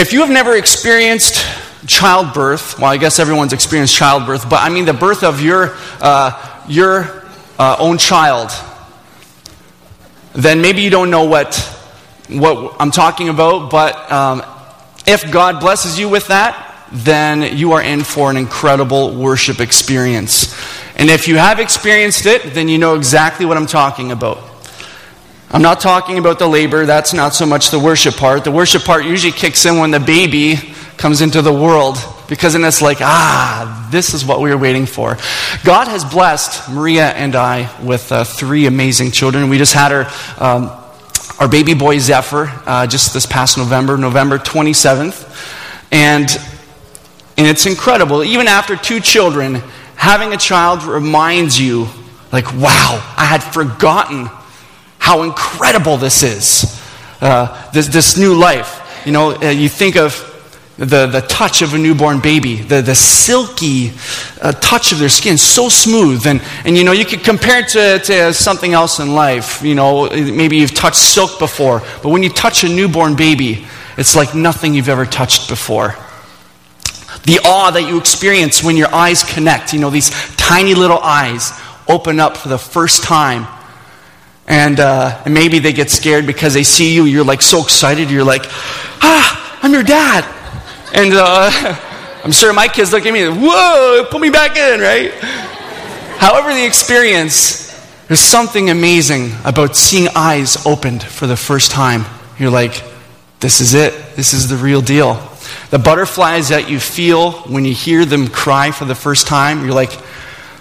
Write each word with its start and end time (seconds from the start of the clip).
If 0.00 0.14
you 0.14 0.20
have 0.20 0.30
never 0.30 0.56
experienced 0.56 1.46
childbirth, 1.86 2.78
well, 2.78 2.90
I 2.90 2.96
guess 2.96 3.18
everyone's 3.18 3.52
experienced 3.52 3.94
childbirth, 3.94 4.48
but 4.48 4.62
I 4.62 4.70
mean 4.70 4.86
the 4.86 4.94
birth 4.94 5.22
of 5.22 5.42
your, 5.42 5.76
uh, 6.00 6.64
your 6.66 7.22
uh, 7.58 7.76
own 7.78 7.98
child, 7.98 8.50
then 10.32 10.62
maybe 10.62 10.80
you 10.80 10.88
don't 10.88 11.10
know 11.10 11.24
what, 11.24 11.54
what 12.30 12.76
I'm 12.80 12.90
talking 12.90 13.28
about, 13.28 13.70
but 13.70 14.10
um, 14.10 14.42
if 15.06 15.30
God 15.30 15.60
blesses 15.60 15.98
you 15.98 16.08
with 16.08 16.28
that, 16.28 16.88
then 16.90 17.58
you 17.58 17.72
are 17.72 17.82
in 17.82 18.02
for 18.02 18.30
an 18.30 18.38
incredible 18.38 19.14
worship 19.14 19.60
experience. 19.60 20.58
And 20.96 21.10
if 21.10 21.28
you 21.28 21.36
have 21.36 21.60
experienced 21.60 22.24
it, 22.24 22.54
then 22.54 22.70
you 22.70 22.78
know 22.78 22.94
exactly 22.94 23.44
what 23.44 23.58
I'm 23.58 23.66
talking 23.66 24.12
about. 24.12 24.49
I'm 25.52 25.62
not 25.62 25.80
talking 25.80 26.18
about 26.18 26.38
the 26.38 26.46
labor, 26.46 26.86
that's 26.86 27.12
not 27.12 27.34
so 27.34 27.44
much 27.44 27.70
the 27.70 27.78
worship 27.80 28.14
part. 28.14 28.44
The 28.44 28.52
worship 28.52 28.84
part 28.84 29.04
usually 29.04 29.32
kicks 29.32 29.66
in 29.66 29.78
when 29.78 29.90
the 29.90 29.98
baby 29.98 30.54
comes 30.96 31.22
into 31.22 31.42
the 31.42 31.52
world 31.52 31.96
because 32.28 32.52
then 32.52 32.62
it's 32.62 32.80
like, 32.80 32.98
ah, 33.00 33.88
this 33.90 34.14
is 34.14 34.24
what 34.24 34.40
we 34.40 34.50
were 34.50 34.56
waiting 34.56 34.86
for. 34.86 35.16
God 35.64 35.88
has 35.88 36.04
blessed 36.04 36.70
Maria 36.70 37.08
and 37.08 37.34
I 37.34 37.68
with 37.82 38.12
uh, 38.12 38.22
three 38.22 38.66
amazing 38.66 39.10
children. 39.10 39.48
We 39.48 39.58
just 39.58 39.72
had 39.72 39.90
our, 39.90 40.06
um, 40.38 40.70
our 41.40 41.48
baby 41.48 41.74
boy 41.74 41.98
Zephyr 41.98 42.48
uh, 42.64 42.86
just 42.86 43.12
this 43.12 43.26
past 43.26 43.58
November, 43.58 43.96
November 43.96 44.38
27th. 44.38 45.26
And, 45.90 46.30
and 47.36 47.46
it's 47.48 47.66
incredible. 47.66 48.22
Even 48.22 48.46
after 48.46 48.76
two 48.76 49.00
children, 49.00 49.56
having 49.96 50.32
a 50.32 50.36
child 50.36 50.84
reminds 50.84 51.60
you, 51.60 51.88
like, 52.30 52.52
wow, 52.54 53.14
I 53.16 53.24
had 53.24 53.42
forgotten 53.42 54.30
how 55.00 55.24
incredible 55.24 55.96
this 55.96 56.22
is. 56.22 56.80
Uh, 57.20 57.70
this, 57.72 57.88
this 57.88 58.16
new 58.16 58.34
life. 58.34 59.02
You 59.04 59.12
know, 59.12 59.34
uh, 59.34 59.50
you 59.50 59.68
think 59.68 59.96
of 59.96 60.26
the, 60.78 61.06
the 61.06 61.20
touch 61.28 61.60
of 61.60 61.74
a 61.74 61.78
newborn 61.78 62.20
baby, 62.20 62.56
the, 62.56 62.80
the 62.80 62.94
silky 62.94 63.92
uh, 64.40 64.52
touch 64.52 64.92
of 64.92 64.98
their 64.98 65.10
skin, 65.10 65.36
so 65.36 65.68
smooth. 65.68 66.26
And, 66.26 66.40
and 66.64 66.78
you 66.78 66.84
know, 66.84 66.92
you 66.92 67.04
could 67.04 67.22
compare 67.22 67.60
it 67.60 67.68
to, 67.70 67.98
to 67.98 68.32
something 68.32 68.72
else 68.72 69.00
in 69.00 69.14
life. 69.14 69.62
You 69.62 69.74
know, 69.74 70.08
maybe 70.08 70.56
you've 70.56 70.74
touched 70.74 70.96
silk 70.96 71.38
before, 71.38 71.80
but 72.02 72.08
when 72.10 72.22
you 72.22 72.30
touch 72.30 72.64
a 72.64 72.68
newborn 72.68 73.16
baby, 73.16 73.66
it's 73.98 74.16
like 74.16 74.34
nothing 74.34 74.72
you've 74.72 74.88
ever 74.88 75.04
touched 75.04 75.50
before. 75.50 75.96
The 77.24 77.40
awe 77.44 77.70
that 77.72 77.86
you 77.86 77.98
experience 77.98 78.64
when 78.64 78.76
your 78.76 78.94
eyes 78.94 79.24
connect, 79.24 79.74
you 79.74 79.80
know, 79.80 79.90
these 79.90 80.10
tiny 80.36 80.74
little 80.74 81.00
eyes 81.00 81.52
open 81.86 82.18
up 82.18 82.38
for 82.38 82.48
the 82.48 82.58
first 82.58 83.02
time. 83.02 83.46
And, 84.50 84.80
uh, 84.80 85.22
and 85.24 85.32
maybe 85.32 85.60
they 85.60 85.72
get 85.72 85.90
scared 85.90 86.26
because 86.26 86.54
they 86.54 86.64
see 86.64 86.92
you. 86.92 87.04
You're 87.04 87.24
like 87.24 87.40
so 87.40 87.62
excited. 87.62 88.10
You're 88.10 88.24
like, 88.24 88.42
ah, 88.46 89.60
I'm 89.62 89.72
your 89.72 89.84
dad. 89.84 90.24
And 90.92 91.12
uh, 91.14 91.50
I'm 92.24 92.32
sure 92.32 92.52
my 92.52 92.66
kids 92.66 92.92
look 92.92 93.06
at 93.06 93.12
me, 93.12 93.28
whoa, 93.28 94.06
put 94.10 94.20
me 94.20 94.28
back 94.28 94.56
in, 94.56 94.80
right? 94.80 95.12
However, 96.18 96.52
the 96.52 96.66
experience, 96.66 97.70
there's 98.08 98.18
something 98.18 98.70
amazing 98.70 99.30
about 99.44 99.76
seeing 99.76 100.08
eyes 100.16 100.66
opened 100.66 101.04
for 101.04 101.28
the 101.28 101.36
first 101.36 101.70
time. 101.70 102.04
You're 102.36 102.50
like, 102.50 102.82
this 103.38 103.60
is 103.60 103.72
it. 103.72 104.16
This 104.16 104.34
is 104.34 104.48
the 104.48 104.56
real 104.56 104.82
deal. 104.82 105.14
The 105.70 105.78
butterflies 105.78 106.48
that 106.48 106.68
you 106.68 106.80
feel 106.80 107.32
when 107.42 107.64
you 107.64 107.72
hear 107.72 108.04
them 108.04 108.26
cry 108.26 108.72
for 108.72 108.84
the 108.84 108.96
first 108.96 109.28
time, 109.28 109.64
you're 109.64 109.74
like, 109.74 109.96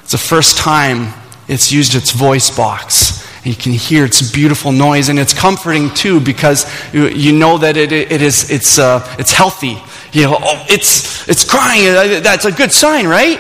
it's 0.04 0.12
the 0.12 0.20
first 0.20 0.58
time 0.58 1.12
it's 1.48 1.72
used 1.72 1.96
its 1.96 2.12
voice 2.12 2.56
box. 2.56 3.19
And 3.40 3.48
you 3.48 3.56
can 3.56 3.72
hear 3.72 4.06
its 4.06 4.32
beautiful 4.32 4.72
noise, 4.72 5.10
and 5.10 5.18
it's 5.18 5.34
comforting 5.34 5.94
too 5.94 6.20
because 6.20 6.66
you, 6.94 7.08
you 7.08 7.32
know 7.32 7.58
that 7.58 7.78
it, 7.78 7.92
it 7.92 8.22
is, 8.22 8.50
it's, 8.52 8.80
uh, 8.80 9.16
it's 9.18 9.32
healthy 9.32 9.78
you 10.12 10.24
know, 10.24 10.38
oh, 10.42 10.66
it's, 10.68 11.28
it's 11.30 11.48
crying. 11.48 11.88
Uh, 11.88 12.20
that's 12.22 12.46
a 12.46 12.52
good 12.52 12.72
sign, 12.72 13.08
right? 13.08 13.40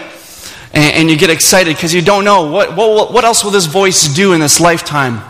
And, 0.73 0.95
and 0.95 1.11
you 1.11 1.17
get 1.17 1.29
excited 1.29 1.75
because 1.75 1.93
you 1.93 2.01
don't 2.01 2.23
know 2.23 2.51
what, 2.51 2.75
what, 2.75 3.11
what 3.11 3.23
else 3.23 3.43
will 3.43 3.51
this 3.51 3.65
voice 3.65 4.13
do 4.13 4.33
in 4.33 4.39
this 4.39 4.59
lifetime? 4.59 5.21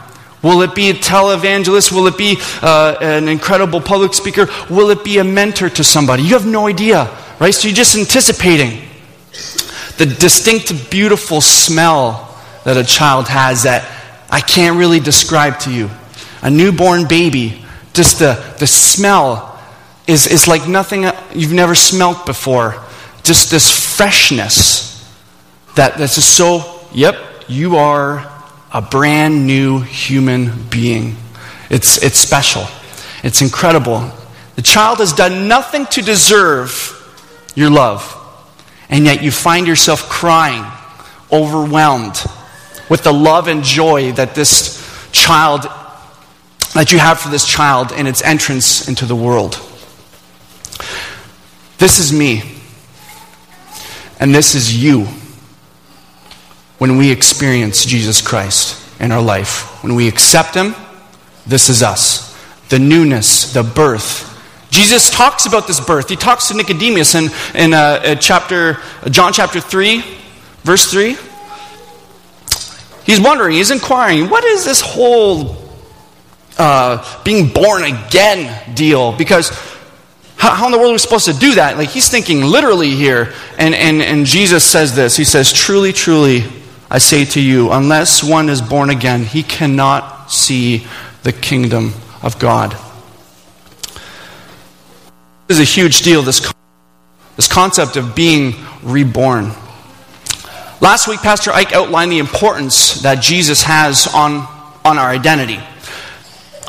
Will 0.42 0.62
it 0.62 0.76
be 0.76 0.90
a 0.90 0.94
televangelist? 0.94 1.92
Will 1.92 2.08
it 2.08 2.18
be 2.18 2.38
uh, 2.62 2.96
an 3.02 3.28
incredible 3.28 3.82
public 3.82 4.14
speaker? 4.14 4.48
Will 4.70 4.90
it 4.90 5.04
be 5.04 5.18
a 5.18 5.24
mentor 5.24 5.70
to 5.70 5.84
somebody? 5.84 6.24
You 6.24 6.34
have 6.34 6.46
no 6.46 6.68
idea, 6.68 7.06
right? 7.40 7.54
So 7.54 7.68
you're 7.68 7.76
just 7.76 7.98
anticipating 7.98 8.82
the 9.98 10.06
distinct, 10.06 10.90
beautiful 10.90 11.42
smell 11.42 12.26
that 12.64 12.78
a 12.78 12.84
child 12.84 13.28
has 13.28 13.64
that 13.64 13.99
I 14.30 14.42
can't 14.42 14.78
really 14.78 15.00
describe 15.00 15.60
to 15.62 15.72
you. 15.72 15.90
A 16.42 16.52
newborn 16.52 17.08
baby, 17.08 17.64
just 17.94 18.20
the, 18.20 18.56
the 18.60 18.68
smell 18.68 19.60
is, 20.08 20.28
is 20.28 20.48
like 20.48 20.68
nothing 20.68 21.06
you've 21.34 21.52
never 21.52 21.76
smelt 21.76 22.26
before. 22.26 22.84
Just 23.24 23.52
this 23.52 23.98
freshness 23.98 24.90
that, 25.76 25.98
that's 25.98 26.16
just 26.16 26.36
so, 26.36 26.82
yep, 26.94 27.18
you 27.48 27.78
are 27.78 28.30
a 28.74 28.82
brand 28.82 29.48
new 29.48 29.80
human 29.80 30.52
being. 30.70 31.16
It's, 31.70 32.02
it's 32.04 32.18
special, 32.18 32.66
it's 33.24 33.42
incredible. 33.42 34.12
The 34.56 34.62
child 34.62 35.00
has 35.00 35.14
done 35.14 35.48
nothing 35.48 35.86
to 35.88 36.02
deserve 36.02 36.96
your 37.56 37.70
love, 37.70 38.16
and 38.90 39.06
yet 39.06 39.24
you 39.24 39.32
find 39.32 39.68
yourself 39.68 40.10
crying, 40.10 40.66
overwhelmed 41.32 42.22
with 42.90 43.04
the 43.04 43.14
love 43.14 43.48
and 43.48 43.64
joy 43.64 44.12
that 44.14 44.36
this 44.36 44.80
child 45.12 45.68
that 46.74 46.92
you 46.92 47.00
have 47.00 47.20
for 47.20 47.30
this 47.30 47.48
child 47.48 47.92
in 47.92 48.06
its 48.06 48.22
entrance 48.22 48.88
into 48.88 49.06
the 49.06 49.16
world. 49.16 49.60
This 51.78 52.00
is 52.00 52.14
me. 52.14 52.44
And 54.20 54.36
this 54.36 54.54
is 54.54 54.82
you 54.82 55.08
when 56.78 56.98
we 56.98 57.10
experience 57.12 57.86
Jesus 57.86 58.22
Christ 58.22 58.78
in 59.00 59.12
our 59.12 59.22
life. 59.22 59.84
When 59.84 59.96
we 59.96 60.08
accept 60.08 60.56
Him, 60.56 60.76
this 61.48 61.70
is 61.70 61.82
us. 61.82 62.38
The 62.70 62.80
newness, 62.80 63.54
the 63.54 63.64
birth. 63.64 64.26
Jesus 64.70 65.10
talks 65.10 65.46
about 65.46 65.68
this 65.68 65.80
birth. 65.80 66.10
He 66.10 66.16
talks 66.16 66.50
to 66.50 66.54
Nicodemus 66.54 67.16
in, 67.16 67.30
in 67.56 67.74
uh, 67.74 67.78
uh 67.78 68.16
chapter, 68.16 68.78
John 69.10 69.34
chapter 69.34 69.60
3, 69.60 70.04
verse 70.64 70.92
3. 70.92 71.18
He's 73.10 73.20
wondering, 73.20 73.56
he's 73.56 73.72
inquiring, 73.72 74.30
what 74.30 74.44
is 74.44 74.64
this 74.64 74.82
whole 74.82 75.58
uh, 76.60 77.24
being 77.24 77.52
born 77.52 77.82
again 77.82 78.76
deal? 78.76 79.14
Because 79.14 79.50
how, 80.38 80.54
how 80.54 80.68
in 80.68 80.72
the 80.72 80.78
world 80.78 80.92
are 80.92 80.94
we 80.94 81.00
supposed 81.00 81.26
to 81.26 81.34
do 81.34 81.56
that? 81.56 81.76
Like, 81.76 81.90
he's 81.90 82.08
thinking 82.08 82.44
literally 82.44 82.92
here. 82.92 83.34
And, 83.58 83.74
and, 83.74 84.04
and 84.04 84.28
Jesus 84.28 84.64
says 84.64 84.96
this 84.96 85.18
He 85.18 85.24
says, 85.24 85.52
Truly, 85.52 85.92
truly, 85.92 86.44
I 86.88 87.00
say 87.00 87.26
to 87.26 87.42
you, 87.42 87.72
unless 87.72 88.24
one 88.24 88.48
is 88.48 88.62
born 88.62 88.92
again, 88.92 89.24
he 89.24 89.42
cannot 89.42 90.32
see 90.32 90.86
the 91.24 91.34
kingdom 91.34 91.94
of 92.22 92.38
God. 92.38 92.78
This 95.48 95.58
is 95.58 95.62
a 95.62 95.64
huge 95.64 96.04
deal, 96.04 96.22
this, 96.22 96.54
this 97.38 97.48
concept 97.48 97.96
of 97.96 98.16
being 98.16 98.54
reborn. 98.84 99.54
Last 100.82 101.10
week, 101.10 101.20
Pastor 101.20 101.52
Ike 101.52 101.74
outlined 101.74 102.10
the 102.10 102.20
importance 102.20 103.02
that 103.02 103.22
Jesus 103.22 103.64
has 103.64 104.08
on, 104.08 104.48
on 104.86 104.98
our 104.98 105.10
identity. 105.10 105.60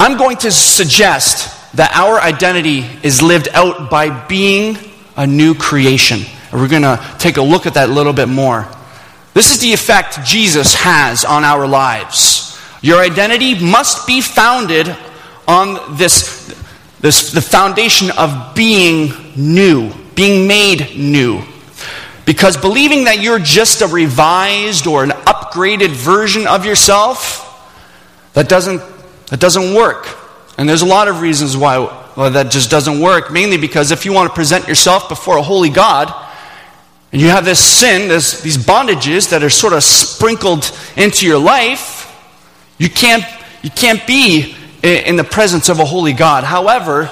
I'm 0.01 0.19
going 0.19 0.37
to 0.39 0.51
suggest 0.51 1.77
that 1.77 1.93
our 1.95 2.21
identity 2.21 2.85
is 3.05 3.23
lived 3.23 3.49
out 3.53 3.89
by 3.89 4.27
being 4.27 4.77
a 5.17 5.29
new 5.29 5.55
creation. 5.55 6.23
And 6.51 6.61
we're 6.61 6.69
going 6.69 6.83
to 6.83 7.17
take 7.21 7.37
a 7.37 7.43
look 7.43 7.67
at 7.67 7.75
that 7.75 7.89
a 7.89 7.93
little 7.93 8.13
bit 8.13 8.29
more. 8.29 8.67
This 9.33 9.53
is 9.53 9.61
the 9.61 9.73
effect 9.73 10.25
Jesus 10.25 10.75
has 10.75 11.25
on 11.25 11.45
our 11.45 11.69
lives. 11.69 12.59
Your 12.83 13.01
identity 13.01 13.65
must 13.65 14.09
be 14.09 14.21
founded 14.21 14.89
on 15.47 15.97
this, 15.97 16.53
this 17.01 17.31
the 17.31 17.41
foundation 17.41 18.11
of 18.19 18.57
being 18.57 19.13
new, 19.37 19.93
being 20.17 20.49
made 20.49 20.97
new. 20.97 21.45
Because 22.31 22.57
believing 22.57 23.07
that 23.07 23.21
you're 23.21 23.41
just 23.41 23.83
a 23.83 23.89
revised 23.89 24.87
or 24.87 25.03
an 25.03 25.11
upgraded 25.11 25.91
version 25.91 26.47
of 26.47 26.65
yourself, 26.65 27.45
that 28.35 28.49
doesn't, 28.49 28.81
that 29.31 29.41
doesn't 29.41 29.75
work. 29.75 30.07
And 30.57 30.69
there's 30.69 30.83
a 30.83 30.87
lot 30.87 31.09
of 31.09 31.23
reasons 31.23 31.57
why 31.57 31.79
well, 32.17 32.31
that 32.31 32.53
just 32.53 32.71
doesn't 32.71 33.01
work. 33.01 33.33
Mainly 33.33 33.57
because 33.57 33.91
if 33.91 34.05
you 34.05 34.13
want 34.13 34.31
to 34.31 34.35
present 34.37 34.69
yourself 34.69 35.09
before 35.09 35.39
a 35.39 35.43
holy 35.43 35.71
God, 35.71 36.15
and 37.11 37.21
you 37.21 37.27
have 37.27 37.45
this 37.45 37.59
sin, 37.59 38.07
this, 38.07 38.41
these 38.43 38.59
bondages 38.59 39.31
that 39.31 39.43
are 39.43 39.51
sort 39.51 39.73
of 39.73 39.83
sprinkled 39.83 40.71
into 40.97 41.27
your 41.27 41.41
life, 41.41 42.17
you 42.79 42.89
can't, 42.89 43.25
you 43.61 43.71
can't 43.71 44.07
be 44.07 44.55
in 44.85 45.17
the 45.17 45.25
presence 45.25 45.69
of 45.69 45.81
a 45.81 45.85
holy 45.85 46.13
God. 46.13 46.45
However, 46.45 47.11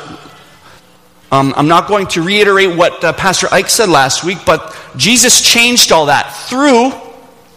um, 1.30 1.52
I'm 1.58 1.68
not 1.68 1.88
going 1.88 2.06
to 2.08 2.22
reiterate 2.22 2.74
what 2.74 3.04
uh, 3.04 3.12
Pastor 3.12 3.48
Ike 3.52 3.68
said 3.68 3.90
last 3.90 4.24
week, 4.24 4.38
but 4.46 4.74
Jesus 4.98 5.40
changed 5.40 5.92
all 5.92 6.06
that. 6.06 6.34
Through, 6.34 6.90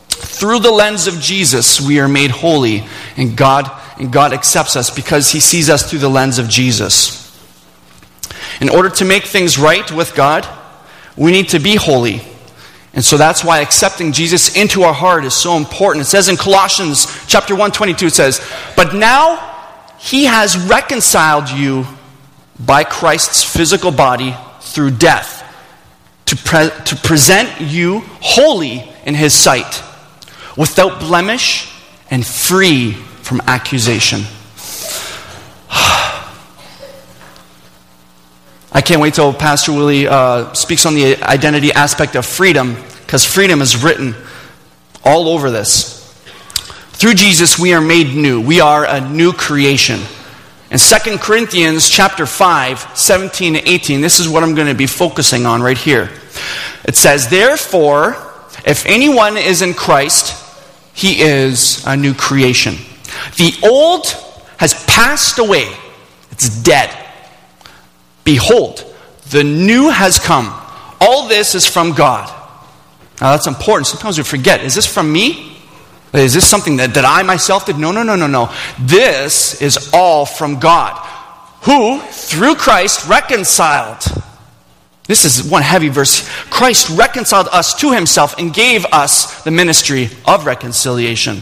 through 0.10 0.60
the 0.60 0.72
lens 0.72 1.08
of 1.08 1.20
Jesus, 1.20 1.82
we 1.82 2.00
are 2.00 2.08
made 2.08 2.32
holy, 2.32 2.86
and 3.18 3.36
God 3.36 3.70
and 3.98 4.12
God 4.12 4.34
accepts 4.34 4.76
us 4.76 4.90
because 4.90 5.32
he 5.32 5.40
sees 5.40 5.70
us 5.70 5.88
through 5.88 6.00
the 6.00 6.10
lens 6.10 6.40
of 6.40 6.50
Jesus. 6.50 7.20
In 8.60 8.70
order 8.70 8.90
to 8.90 9.06
make 9.06 9.26
things 9.26 9.60
right 9.60 9.92
with 9.92 10.16
God, 10.16 10.48
we 11.16 11.32
need 11.32 11.50
to 11.50 11.60
be 11.60 11.76
holy. 11.76 12.22
And 12.94 13.06
so 13.06 13.18
that's 13.18 13.44
why 13.44 13.60
accepting 13.60 14.12
Jesus 14.12 14.56
into 14.56 14.84
our 14.84 14.94
heart 14.94 15.24
is 15.24 15.34
so 15.34 15.56
important. 15.56 16.06
It 16.06 16.10
says 16.10 16.30
in 16.30 16.38
Colossians 16.38 17.08
chapter 17.28 17.54
122 17.54 18.08
it 18.08 18.16
says, 18.16 18.42
"But 18.76 18.94
now 18.94 19.40
he 19.98 20.26
has 20.26 20.58
reconciled 20.58 21.50
you 21.50 21.88
by 22.60 22.84
Christ's 22.84 23.44
physical 23.44 23.92
body 23.92 24.36
through 24.62 24.92
death 24.92 25.41
to, 26.32 26.38
pre- 26.38 26.70
to 26.86 26.96
present 26.96 27.60
you 27.60 28.00
holy 28.22 28.90
in 29.06 29.16
his 29.16 29.34
sight, 29.34 29.84
without 30.56 31.02
blemish 31.02 31.70
and 32.10 32.26
free 32.26 32.94
from 32.94 33.42
accusation." 33.48 34.22
I 38.72 38.82
can't 38.82 39.02
wait 39.02 39.16
till 39.16 39.34
Pastor 39.34 39.74
Willie 39.74 40.08
uh, 40.08 40.54
speaks 40.54 40.86
on 40.86 40.96
the 40.96 41.22
identity 41.22 41.74
aspect 41.74 42.16
of 42.16 42.26
freedom, 42.26 42.78
because 43.02 43.26
freedom 43.26 43.62
is 43.62 43.84
written 43.84 44.16
all 45.04 45.28
over 45.28 45.52
this. 45.52 46.00
Through 46.94 47.16
Jesus, 47.16 47.60
we 47.60 47.74
are 47.74 47.82
made 47.82 48.16
new. 48.16 48.40
We 48.40 48.62
are 48.62 48.86
a 48.86 49.02
new 49.02 49.34
creation. 49.34 50.00
In 50.70 50.78
2 50.78 51.18
Corinthians 51.18 51.90
chapter 51.90 52.26
5, 52.26 52.98
17 52.98 53.58
and 53.58 53.68
18, 53.68 54.00
this 54.00 54.22
is 54.22 54.30
what 54.30 54.44
I'm 54.44 54.56
going 54.56 54.70
to 54.70 54.74
be 54.74 54.88
focusing 54.88 55.46
on 55.46 55.62
right 55.62 55.78
here. 55.78 56.10
It 56.86 56.96
says, 56.96 57.30
Therefore, 57.30 58.16
if 58.66 58.86
anyone 58.86 59.38
is 59.38 59.62
in 59.62 59.74
Christ, 59.74 60.38
he 60.94 61.22
is 61.22 61.86
a 61.86 61.96
new 61.96 62.14
creation. 62.14 62.76
The 63.38 63.54
old 63.64 64.08
has 64.58 64.74
passed 64.86 65.40
away, 65.40 65.68
it's 66.32 66.62
dead. 66.62 66.96
Behold, 68.24 68.86
the 69.30 69.44
new 69.44 69.90
has 69.90 70.20
come. 70.20 70.58
All 71.00 71.28
this 71.28 71.56
is 71.56 71.66
from 71.66 71.94
God. 71.94 72.30
Now 73.20 73.32
that's 73.32 73.48
important. 73.48 73.88
Sometimes 73.88 74.18
we 74.18 74.24
forget. 74.24 74.62
Is 74.62 74.76
this 74.76 74.86
from 74.86 75.12
me? 75.12 75.58
Is 76.14 76.34
this 76.34 76.48
something 76.48 76.78
that, 76.78 76.94
that 76.96 77.06
I 77.06 77.24
myself 77.24 77.66
did? 77.66 77.78
No, 77.78 77.92
no, 77.92 78.04
no, 78.04 78.16
no, 78.16 78.28
no. 78.28 78.54
This 78.80 79.62
is 79.62 79.92
all 79.94 80.26
from 80.26 80.60
God, 80.60 80.98
who, 81.62 82.00
through 82.02 82.56
Christ, 82.56 83.08
reconciled. 83.08 84.04
This 85.12 85.26
is 85.26 85.44
one 85.44 85.62
heavy 85.62 85.90
verse. 85.90 86.26
Christ 86.50 86.90
reconciled 86.98 87.50
us 87.52 87.74
to 87.82 87.92
himself 87.92 88.38
and 88.38 88.54
gave 88.54 88.86
us 88.94 89.44
the 89.44 89.52
ministry 89.52 90.08
of 90.26 90.46
reconciliation. 90.46 91.42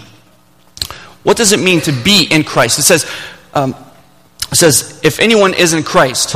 What 1.21 1.37
does 1.37 1.51
it 1.51 1.59
mean 1.59 1.79
to 1.81 1.91
be 1.91 2.27
in 2.31 2.43
Christ? 2.43 2.79
It 2.79 2.81
says, 2.81 3.07
um, 3.53 3.75
it 4.51 4.55
says, 4.55 4.99
if 5.03 5.19
anyone 5.19 5.53
is 5.53 5.73
in 5.73 5.83
Christ, 5.83 6.33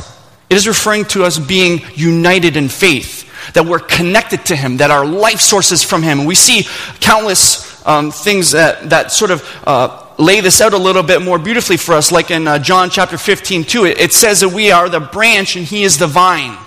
it 0.47 0.53
is 0.53 0.67
referring 0.67 1.05
to 1.05 1.23
us 1.23 1.39
being 1.39 1.81
united 1.95 2.55
in 2.55 2.69
faith, 2.69 3.27
that 3.55 3.65
we're 3.65 3.79
connected 3.79 4.45
to 4.45 4.55
Him, 4.55 4.77
that 4.77 4.91
our 4.91 5.03
life 5.03 5.39
source 5.39 5.71
is 5.71 5.81
from 5.81 6.03
Him. 6.03 6.19
And 6.19 6.27
we 6.27 6.35
see 6.35 6.67
countless 6.99 7.83
um, 7.87 8.11
things 8.11 8.51
that, 8.51 8.91
that 8.91 9.11
sort 9.11 9.31
of 9.31 9.43
uh, 9.65 10.05
lay 10.19 10.39
this 10.39 10.61
out 10.61 10.73
a 10.73 10.77
little 10.77 11.01
bit 11.01 11.23
more 11.23 11.39
beautifully 11.39 11.77
for 11.77 11.95
us, 11.95 12.11
like 12.11 12.29
in 12.29 12.47
uh, 12.47 12.59
John 12.59 12.91
chapter 12.91 13.17
15, 13.17 13.63
2. 13.63 13.85
It, 13.85 13.99
it 13.99 14.13
says 14.13 14.41
that 14.41 14.49
we 14.49 14.69
are 14.69 14.87
the 14.87 14.99
branch 14.99 15.55
and 15.55 15.65
He 15.65 15.81
is 15.81 15.97
the 15.97 16.05
vine. 16.05 16.59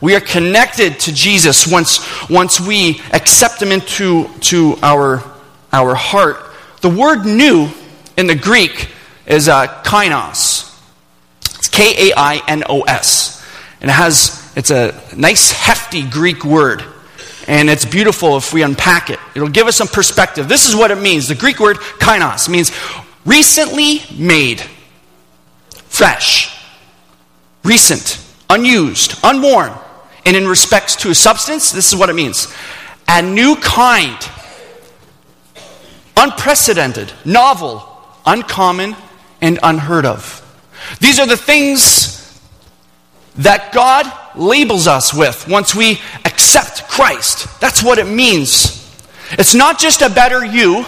We 0.00 0.14
are 0.14 0.20
connected 0.20 1.00
to 1.00 1.12
Jesus 1.12 1.66
once, 1.66 2.28
once 2.28 2.60
we 2.60 3.00
accept 3.12 3.62
Him 3.62 3.72
into 3.72 4.28
to 4.40 4.76
our, 4.82 5.22
our 5.72 5.94
heart. 5.94 6.38
The 6.82 6.90
word 6.90 7.24
new 7.24 7.68
in 8.16 8.26
the 8.26 8.34
Greek 8.34 8.90
is 9.26 9.48
uh, 9.48 9.66
kainos. 9.82 10.78
It's 11.56 11.68
K 11.68 12.10
A 12.10 12.14
I 12.16 12.42
N 12.46 12.64
O 12.68 12.82
S. 12.82 13.44
And 13.80 13.90
it 13.90 13.94
has, 13.94 14.52
it's 14.56 14.70
a 14.70 15.00
nice, 15.16 15.50
hefty 15.50 16.08
Greek 16.08 16.44
word. 16.44 16.84
And 17.48 17.70
it's 17.70 17.84
beautiful 17.84 18.36
if 18.36 18.52
we 18.52 18.62
unpack 18.62 19.08
it. 19.08 19.20
It'll 19.34 19.48
give 19.48 19.66
us 19.66 19.76
some 19.76 19.88
perspective. 19.88 20.48
This 20.48 20.68
is 20.68 20.74
what 20.74 20.90
it 20.90 20.98
means. 21.00 21.28
The 21.28 21.34
Greek 21.34 21.58
word 21.60 21.76
kainos 21.76 22.48
means 22.48 22.72
recently 23.24 24.00
made, 24.16 24.60
fresh, 25.70 26.58
recent, 27.64 28.20
unused, 28.50 29.18
unworn. 29.24 29.72
And 30.26 30.36
in 30.36 30.48
respects 30.48 30.96
to 30.96 31.14
substance, 31.14 31.70
this 31.70 31.92
is 31.92 31.96
what 31.98 32.10
it 32.10 32.14
means 32.14 32.52
a 33.08 33.22
new 33.22 33.54
kind, 33.56 34.18
unprecedented, 36.16 37.12
novel, 37.24 37.88
uncommon, 38.26 38.96
and 39.40 39.60
unheard 39.62 40.04
of. 40.04 40.42
These 41.00 41.20
are 41.20 41.26
the 41.26 41.36
things 41.36 42.40
that 43.36 43.72
God 43.72 44.10
labels 44.36 44.88
us 44.88 45.14
with 45.14 45.46
once 45.48 45.74
we 45.74 46.00
accept 46.24 46.88
Christ. 46.88 47.60
That's 47.60 47.82
what 47.82 47.98
it 47.98 48.06
means. 48.06 48.82
It's 49.32 49.54
not 49.54 49.78
just 49.78 50.02
a 50.02 50.10
better 50.10 50.44
you. 50.44 50.84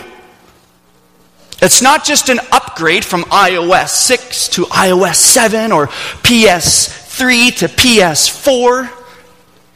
It's 1.60 1.82
not 1.82 2.04
just 2.04 2.28
an 2.28 2.40
upgrade 2.52 3.04
from 3.04 3.22
iOS 3.24 3.90
6 3.90 4.48
to 4.48 4.64
iOS 4.66 5.16
7 5.16 5.72
or 5.72 5.88
PS3 5.88 7.56
to 7.58 7.68
PS4. 7.68 8.97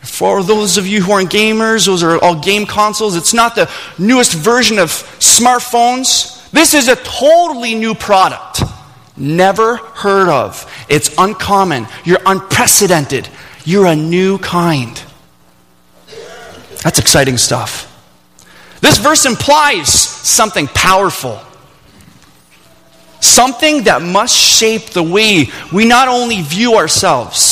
For 0.02 0.42
those 0.42 0.78
of 0.78 0.86
you 0.86 1.00
who 1.02 1.12
aren't 1.12 1.30
gamers, 1.30 1.86
those 1.86 2.02
are 2.02 2.18
all 2.18 2.34
game 2.34 2.66
consoles. 2.66 3.16
It's 3.16 3.32
not 3.32 3.54
the 3.54 3.70
newest 3.98 4.34
version 4.34 4.78
of 4.78 4.88
smartphones. 4.88 6.50
This 6.50 6.74
is 6.74 6.88
a 6.88 6.96
totally 6.96 7.74
new 7.74 7.94
product. 7.94 8.62
Never 9.16 9.76
heard 9.76 10.28
of. 10.28 10.70
It's 10.88 11.14
uncommon. 11.18 11.86
You're 12.04 12.20
unprecedented. 12.26 13.28
You're 13.64 13.86
a 13.86 13.96
new 13.96 14.38
kind. 14.38 15.00
That's 16.82 16.98
exciting 16.98 17.38
stuff. 17.38 17.88
This 18.80 18.98
verse 18.98 19.24
implies 19.24 19.88
something 19.88 20.66
powerful. 20.66 21.40
Something 23.20 23.84
that 23.84 24.02
must 24.02 24.36
shape 24.36 24.86
the 24.86 25.02
way 25.02 25.48
we 25.72 25.84
not 25.84 26.08
only 26.08 26.42
view 26.42 26.74
ourselves. 26.74 27.51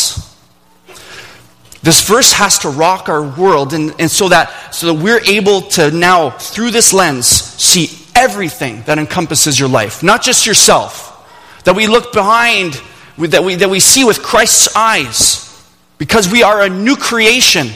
This 1.82 2.06
verse 2.06 2.32
has 2.32 2.58
to 2.60 2.68
rock 2.68 3.08
our 3.08 3.22
world, 3.22 3.72
and, 3.72 3.94
and 3.98 4.10
so, 4.10 4.28
that, 4.28 4.74
so 4.74 4.88
that 4.88 5.02
we're 5.02 5.22
able 5.24 5.62
to 5.62 5.90
now, 5.90 6.30
through 6.30 6.72
this 6.72 6.92
lens, 6.92 7.26
see 7.26 7.88
everything 8.14 8.82
that 8.82 8.98
encompasses 8.98 9.58
your 9.58 9.68
life, 9.68 10.02
not 10.02 10.22
just 10.22 10.46
yourself 10.46 11.10
that 11.64 11.76
we 11.76 11.86
look 11.86 12.12
behind, 12.12 12.80
that 13.18 13.44
we, 13.44 13.54
that 13.56 13.70
we 13.70 13.80
see 13.80 14.04
with 14.04 14.22
Christ's 14.22 14.74
eyes. 14.74 15.46
Because 15.98 16.30
we 16.30 16.42
are 16.42 16.62
a 16.62 16.68
new 16.68 16.96
creation. 16.96 17.68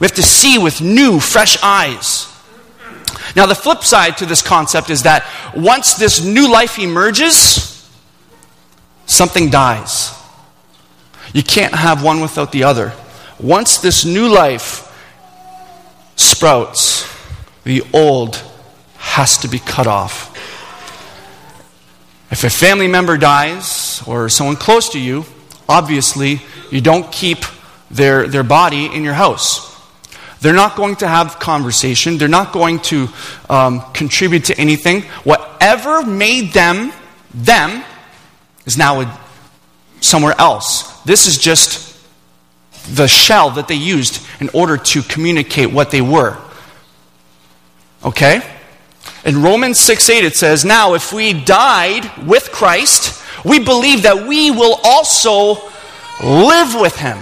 We 0.00 0.04
have 0.06 0.16
to 0.16 0.22
see 0.22 0.58
with 0.58 0.80
new, 0.80 1.20
fresh 1.20 1.56
eyes. 1.62 2.28
Now, 3.36 3.46
the 3.46 3.54
flip 3.54 3.84
side 3.84 4.18
to 4.18 4.26
this 4.26 4.42
concept 4.42 4.90
is 4.90 5.04
that 5.04 5.24
once 5.54 5.94
this 5.94 6.24
new 6.24 6.50
life 6.50 6.78
emerges, 6.78 7.88
something 9.06 9.50
dies. 9.50 10.12
You 11.32 11.42
can't 11.42 11.74
have 11.74 12.02
one 12.02 12.20
without 12.20 12.52
the 12.52 12.64
other. 12.64 12.92
Once 13.40 13.78
this 13.78 14.04
new 14.04 14.28
life 14.28 14.88
sprouts, 16.16 17.10
the 17.64 17.82
old 17.92 18.42
has 18.96 19.38
to 19.38 19.48
be 19.48 19.58
cut 19.58 19.86
off. 19.86 20.30
If 22.30 22.44
a 22.44 22.50
family 22.50 22.88
member 22.88 23.16
dies 23.16 24.02
or 24.06 24.28
someone 24.28 24.56
close 24.56 24.90
to 24.90 24.98
you, 24.98 25.24
obviously 25.68 26.40
you 26.70 26.80
don't 26.80 27.10
keep 27.12 27.38
their, 27.90 28.26
their 28.26 28.42
body 28.42 28.86
in 28.86 29.04
your 29.04 29.14
house. 29.14 29.70
They're 30.40 30.52
not 30.52 30.76
going 30.76 30.96
to 30.96 31.08
have 31.08 31.38
conversation. 31.38 32.18
They're 32.18 32.28
not 32.28 32.52
going 32.52 32.80
to 32.80 33.08
um, 33.48 33.80
contribute 33.92 34.46
to 34.46 34.58
anything. 34.58 35.02
Whatever 35.24 36.04
made 36.04 36.52
them 36.52 36.92
them 37.32 37.84
is 38.66 38.76
now 38.76 39.18
somewhere 40.00 40.34
else. 40.38 40.91
This 41.04 41.26
is 41.26 41.38
just 41.38 41.92
the 42.88 43.06
shell 43.06 43.50
that 43.50 43.68
they 43.68 43.74
used 43.74 44.26
in 44.40 44.48
order 44.52 44.76
to 44.76 45.02
communicate 45.02 45.72
what 45.72 45.90
they 45.90 46.00
were. 46.00 46.38
Okay? 48.04 48.42
In 49.24 49.42
Romans 49.42 49.78
6 49.78 50.10
8, 50.10 50.24
it 50.24 50.36
says, 50.36 50.64
Now, 50.64 50.94
if 50.94 51.12
we 51.12 51.32
died 51.32 52.26
with 52.26 52.50
Christ, 52.50 53.22
we 53.44 53.58
believe 53.58 54.02
that 54.02 54.26
we 54.26 54.50
will 54.50 54.80
also 54.84 55.70
live 56.22 56.74
with 56.74 56.96
him. 56.96 57.18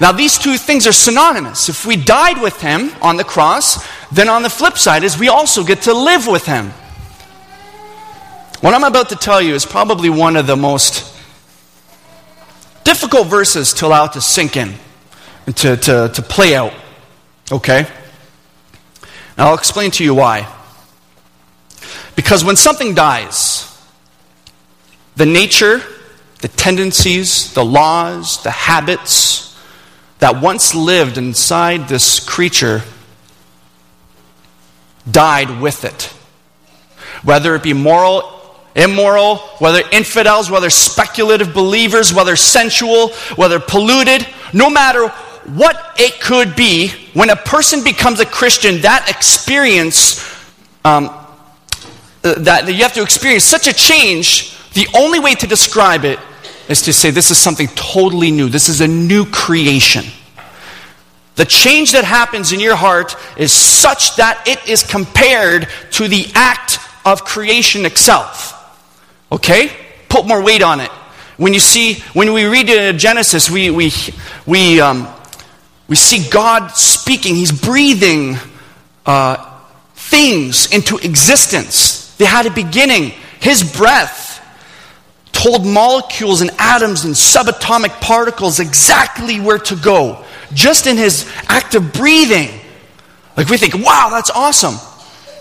Now, 0.00 0.10
these 0.10 0.38
two 0.38 0.56
things 0.56 0.86
are 0.86 0.92
synonymous. 0.92 1.68
If 1.68 1.86
we 1.86 1.96
died 1.96 2.40
with 2.40 2.60
him 2.60 2.90
on 3.00 3.16
the 3.16 3.24
cross, 3.24 3.86
then 4.10 4.28
on 4.28 4.42
the 4.42 4.50
flip 4.50 4.76
side 4.76 5.04
is 5.04 5.18
we 5.18 5.28
also 5.28 5.64
get 5.64 5.82
to 5.82 5.94
live 5.94 6.26
with 6.26 6.44
him. 6.44 6.70
What 8.60 8.74
I'm 8.74 8.84
about 8.84 9.08
to 9.10 9.16
tell 9.16 9.40
you 9.40 9.54
is 9.54 9.66
probably 9.66 10.08
one 10.08 10.36
of 10.36 10.46
the 10.46 10.56
most 10.56 11.11
difficult 12.84 13.28
verses 13.28 13.72
to 13.74 13.86
allow 13.86 14.06
to 14.08 14.20
sink 14.20 14.56
in 14.56 14.74
and 15.46 15.56
to, 15.58 15.76
to, 15.76 16.10
to 16.14 16.22
play 16.22 16.54
out. 16.54 16.72
Okay? 17.50 17.86
Now, 19.36 19.48
I'll 19.48 19.54
explain 19.54 19.90
to 19.92 20.04
you 20.04 20.14
why. 20.14 20.52
Because 22.16 22.44
when 22.44 22.56
something 22.56 22.94
dies, 22.94 23.68
the 25.16 25.26
nature 25.26 25.82
the 26.42 26.48
tendencies, 26.48 27.54
the 27.54 27.64
laws, 27.64 28.42
the 28.42 28.50
habits 28.50 29.56
that 30.18 30.42
once 30.42 30.74
lived 30.74 31.16
inside 31.16 31.88
this 31.88 32.18
creature 32.18 32.82
died 35.08 35.60
with 35.60 35.84
it. 35.84 36.12
Whether 37.22 37.54
it 37.54 37.62
be 37.62 37.72
moral, 37.72 38.31
immoral, 38.74 39.36
whether 39.58 39.82
infidels, 39.92 40.50
whether 40.50 40.70
speculative 40.70 41.52
believers, 41.52 42.12
whether 42.12 42.36
sensual, 42.36 43.10
whether 43.36 43.60
polluted, 43.60 44.26
no 44.52 44.70
matter 44.70 45.08
what 45.44 45.94
it 45.98 46.20
could 46.20 46.54
be, 46.56 46.88
when 47.14 47.30
a 47.30 47.36
person 47.36 47.82
becomes 47.84 48.20
a 48.20 48.26
Christian, 48.26 48.80
that 48.82 49.08
experience, 49.08 50.22
um, 50.84 51.06
uh, 52.24 52.34
that 52.38 52.68
you 52.68 52.82
have 52.82 52.94
to 52.94 53.02
experience 53.02 53.44
such 53.44 53.66
a 53.66 53.72
change, 53.72 54.56
the 54.74 54.86
only 54.94 55.20
way 55.20 55.34
to 55.34 55.46
describe 55.46 56.04
it 56.04 56.18
is 56.68 56.82
to 56.82 56.92
say 56.92 57.10
this 57.10 57.30
is 57.30 57.38
something 57.38 57.68
totally 57.68 58.30
new. 58.30 58.48
This 58.48 58.68
is 58.68 58.80
a 58.80 58.88
new 58.88 59.26
creation. 59.26 60.04
The 61.34 61.44
change 61.44 61.92
that 61.92 62.04
happens 62.04 62.52
in 62.52 62.60
your 62.60 62.76
heart 62.76 63.16
is 63.36 63.52
such 63.52 64.16
that 64.16 64.44
it 64.46 64.68
is 64.68 64.82
compared 64.82 65.68
to 65.92 66.08
the 66.08 66.30
act 66.34 66.78
of 67.04 67.24
creation 67.24 67.84
itself. 67.84 68.51
Okay? 69.32 69.72
Put 70.08 70.26
more 70.26 70.42
weight 70.42 70.62
on 70.62 70.80
it. 70.80 70.90
When 71.38 71.54
you 71.54 71.60
see, 71.60 71.94
when 72.12 72.32
we 72.34 72.44
read 72.44 72.68
in 72.68 72.98
Genesis, 72.98 73.50
we, 73.50 73.70
we, 73.70 73.90
we, 74.46 74.80
um, 74.80 75.08
we 75.88 75.96
see 75.96 76.28
God 76.30 76.68
speaking. 76.68 77.34
He's 77.34 77.50
breathing 77.50 78.36
uh, 79.06 79.60
things 79.94 80.72
into 80.72 80.98
existence. 80.98 82.14
They 82.16 82.26
had 82.26 82.46
a 82.46 82.50
beginning. 82.50 83.12
His 83.40 83.64
breath 83.76 84.28
told 85.32 85.66
molecules 85.66 86.42
and 86.42 86.50
atoms 86.58 87.04
and 87.04 87.14
subatomic 87.14 88.00
particles 88.00 88.60
exactly 88.60 89.40
where 89.40 89.58
to 89.58 89.74
go 89.74 90.24
just 90.52 90.86
in 90.86 90.98
his 90.98 91.28
act 91.48 91.74
of 91.74 91.92
breathing. 91.94 92.50
Like 93.36 93.48
we 93.48 93.56
think, 93.56 93.74
wow, 93.84 94.08
that's 94.10 94.30
awesome. 94.30 94.74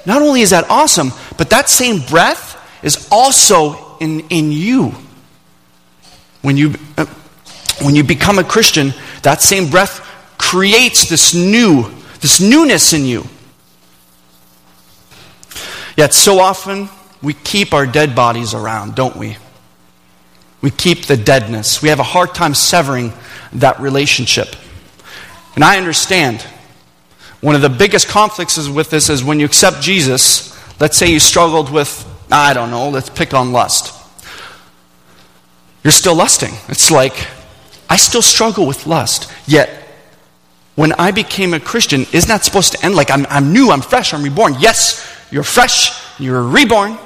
Not 0.06 0.22
only 0.22 0.42
is 0.42 0.52
that 0.52 0.70
awesome, 0.70 1.12
but 1.38 1.50
that 1.50 1.70
same 1.70 2.00
breath 2.00 2.51
is 2.84 3.08
also 3.12 3.98
in, 4.00 4.22
in 4.30 4.52
you. 4.52 4.94
When 6.42 6.58
you, 6.58 6.74
uh, 6.98 7.06
when 7.82 7.96
you 7.96 8.04
become 8.04 8.40
a 8.40 8.44
Christian, 8.44 8.94
that 9.24 9.42
same 9.42 9.70
breath 9.70 10.08
creates 10.38 11.10
this 11.10 11.34
new, 11.34 11.92
this 12.20 12.42
newness 12.42 12.94
in 12.94 13.06
you. 13.06 13.26
Yet 15.96 16.14
so 16.14 16.40
often 16.40 16.90
we 17.22 17.34
keep 17.34 17.74
our 17.74 17.86
dead 17.86 18.16
bodies 18.16 18.54
around, 18.54 18.96
don't 18.96 19.16
we? 19.16 19.38
We 20.62 20.72
keep 20.72 21.06
the 21.06 21.18
deadness. 21.18 21.82
We 21.82 21.90
have 21.90 22.00
a 22.00 22.04
hard 22.04 22.34
time 22.34 22.54
severing 22.54 23.14
that 23.54 23.80
relationship. 23.80 24.56
And 25.56 25.64
I 25.64 25.78
understand. 25.78 26.42
One 27.42 27.56
of 27.56 27.62
the 27.62 27.70
biggest 27.70 28.08
conflicts 28.08 28.68
with 28.68 28.92
this 28.92 29.10
is 29.10 29.24
when 29.24 29.40
you 29.40 29.46
accept 29.46 29.82
Jesus, 29.82 30.56
let's 30.80 30.96
say 30.96 31.12
you 31.12 31.20
struggled 31.20 31.72
with, 31.72 32.08
I 32.32 32.54
don't 32.54 32.72
know, 32.72 32.90
let's 32.90 33.10
pick 33.10 33.34
on 33.34 33.52
lust. 33.52 33.94
You're 35.84 35.92
still 35.92 36.16
lusting. 36.16 36.54
It's 36.68 36.92
like, 36.92 37.28
I 37.90 37.98
still 37.98 38.22
struggle 38.22 38.66
with 38.66 38.88
lust. 38.88 39.32
Yet, 39.48 39.70
when 40.76 40.94
I 40.94 41.12
became 41.12 41.54
a 41.54 41.60
Christian, 41.60 42.06
isn't 42.14 42.28
that 42.28 42.44
supposed 42.44 42.74
to 42.74 42.86
end 42.86 42.96
like 42.96 43.12
I'm, 43.12 43.26
I'm 43.30 43.52
new, 43.52 43.72
I'm 43.72 43.82
fresh, 43.82 44.14
I'm 44.14 44.24
reborn? 44.24 44.56
Yes, 44.60 45.08
you're 45.32 45.44
fresh, 45.44 45.92
you're 46.20 46.42
reborn. 46.42 46.98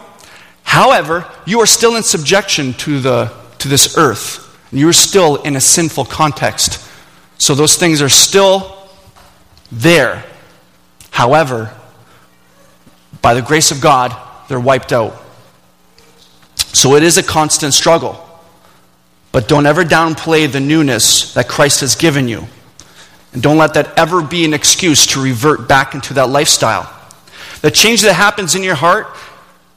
However, 0.63 1.29
you 1.46 1.60
are 1.62 1.65
still 1.65 1.96
in 1.96 2.03
subjection 2.03 2.74
to, 2.74 3.00
the, 3.00 3.34
to 3.60 3.67
this 3.67 3.98
earth. 3.98 4.41
You 4.72 4.89
are 4.89 4.94
still 4.94 5.38
in 5.38 5.55
a 5.55 5.62
sinful 5.62 6.05
context. 6.05 6.82
So 7.38 7.55
those 7.55 7.77
things 7.77 8.01
are 8.01 8.10
still 8.10 8.77
there. 9.72 10.24
However, 11.12 11.74
by 13.22 13.34
the 13.34 13.41
grace 13.41 13.72
of 13.72 13.82
God, 13.82 14.15
they're 14.47 14.59
wiped 14.59 14.93
out. 14.93 15.15
So 16.55 16.95
it 16.95 17.03
is 17.03 17.17
a 17.17 17.23
constant 17.23 17.73
struggle. 17.73 18.21
But 19.31 19.47
don't 19.47 19.65
ever 19.65 19.83
downplay 19.83 20.49
the 20.49 20.59
newness 20.59 21.33
that 21.33 21.47
Christ 21.49 21.81
has 21.81 21.95
given 21.95 22.27
you. 22.27 22.47
And 23.33 23.43
don't 23.43 23.57
let 23.57 23.73
that 23.73 23.97
ever 23.97 24.21
be 24.21 24.45
an 24.45 24.53
excuse 24.53 25.07
to 25.07 25.21
revert 25.21 25.67
back 25.67 25.93
into 25.93 26.13
that 26.13 26.29
lifestyle. 26.29 26.89
The 27.61 27.71
change 27.71 28.01
that 28.03 28.13
happens 28.13 28.55
in 28.55 28.63
your 28.63 28.75
heart 28.75 29.07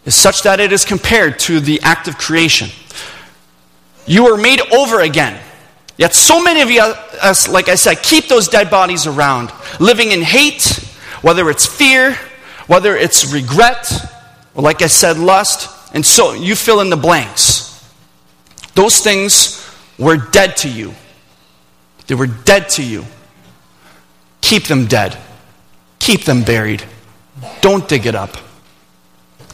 is 0.04 0.14
such 0.14 0.42
that 0.42 0.60
it 0.60 0.72
is 0.72 0.84
compared 0.84 1.38
to 1.40 1.58
the 1.58 1.80
act 1.82 2.06
of 2.06 2.18
creation. 2.18 2.68
You 4.06 4.32
are 4.32 4.36
made 4.36 4.60
over 4.72 5.00
again. 5.00 5.40
Yet 5.96 6.14
so 6.14 6.42
many 6.42 6.62
of 6.62 6.68
us, 7.20 7.48
like 7.48 7.68
I 7.68 7.74
said, 7.74 8.02
keep 8.02 8.28
those 8.28 8.46
dead 8.46 8.70
bodies 8.70 9.06
around, 9.06 9.52
living 9.80 10.12
in 10.12 10.22
hate, 10.22 10.64
whether 11.22 11.50
it's 11.50 11.66
fear, 11.66 12.14
whether 12.68 12.96
it's 12.96 13.32
regret, 13.32 13.90
or 14.58 14.62
like 14.62 14.82
I 14.82 14.88
said, 14.88 15.18
lust, 15.18 15.70
and 15.94 16.04
so 16.04 16.32
you 16.32 16.56
fill 16.56 16.80
in 16.80 16.90
the 16.90 16.96
blanks. 16.96 17.80
Those 18.74 18.98
things 18.98 19.64
were 20.00 20.16
dead 20.16 20.56
to 20.58 20.68
you. 20.68 20.96
They 22.08 22.16
were 22.16 22.26
dead 22.26 22.68
to 22.70 22.82
you. 22.82 23.04
Keep 24.40 24.64
them 24.64 24.86
dead. 24.86 25.16
Keep 26.00 26.24
them 26.24 26.42
buried. 26.42 26.82
Don't 27.60 27.88
dig 27.88 28.04
it 28.04 28.16
up. 28.16 28.36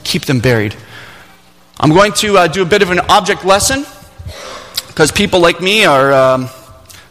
Keep 0.04 0.24
them 0.24 0.40
buried. 0.40 0.74
I'm 1.78 1.90
going 1.90 2.12
to 2.14 2.38
uh, 2.38 2.46
do 2.46 2.62
a 2.62 2.64
bit 2.64 2.80
of 2.80 2.90
an 2.90 3.00
object 3.10 3.44
lesson. 3.44 3.84
Because 4.86 5.12
people 5.12 5.40
like 5.40 5.60
me 5.60 5.84
are 5.84 6.14
um, 6.14 6.48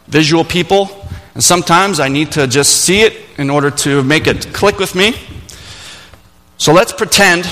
visual 0.08 0.44
people, 0.44 0.90
and 1.36 1.44
sometimes 1.44 2.00
I 2.00 2.08
need 2.08 2.32
to 2.32 2.48
just 2.48 2.82
see 2.86 3.02
it 3.02 3.22
in 3.38 3.52
order 3.52 3.70
to 3.70 4.02
make 4.04 4.26
it 4.26 4.52
click 4.52 4.80
with 4.80 4.96
me. 4.96 5.14
So 6.58 6.74
let's 6.74 6.92
pretend 6.92 7.46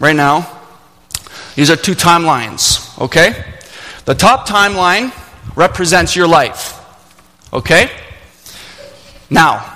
right 0.00 0.16
now 0.16 0.56
these 1.56 1.70
are 1.70 1.76
two 1.76 1.94
timelines, 1.94 2.96
okay? 3.00 3.44
The 4.04 4.14
top 4.14 4.46
timeline 4.46 5.10
represents 5.56 6.14
your 6.14 6.28
life, 6.28 6.78
okay? 7.50 7.90
Now, 9.30 9.72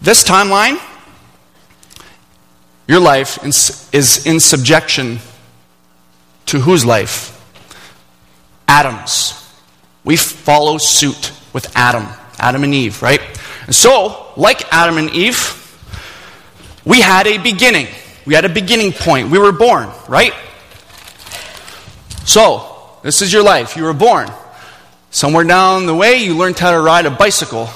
this 0.00 0.22
timeline, 0.22 0.80
your 2.86 3.00
life 3.00 3.44
is 3.44 4.26
in 4.26 4.38
subjection 4.38 5.18
to 6.46 6.60
whose 6.60 6.86
life? 6.86 7.32
Adam's. 8.68 9.42
We 10.04 10.16
follow 10.16 10.78
suit 10.78 11.32
with 11.52 11.76
Adam, 11.76 12.06
Adam 12.38 12.62
and 12.62 12.72
Eve, 12.72 13.02
right? 13.02 13.20
And 13.66 13.74
so, 13.74 14.32
like 14.36 14.72
Adam 14.72 14.98
and 14.98 15.10
Eve, 15.10 15.64
we 16.84 17.00
had 17.00 17.26
a 17.26 17.38
beginning. 17.38 17.88
We 18.26 18.34
had 18.34 18.44
a 18.44 18.48
beginning 18.48 18.92
point. 18.92 19.30
We 19.30 19.38
were 19.38 19.52
born, 19.52 19.88
right? 20.08 20.34
So, 22.24 22.98
this 23.02 23.22
is 23.22 23.32
your 23.32 23.44
life. 23.44 23.76
You 23.76 23.84
were 23.84 23.92
born. 23.92 24.28
Somewhere 25.10 25.44
down 25.44 25.86
the 25.86 25.94
way, 25.94 26.16
you 26.16 26.36
learned 26.36 26.58
how 26.58 26.72
to 26.72 26.80
ride 26.80 27.06
a 27.06 27.10
bicycle. 27.10 27.70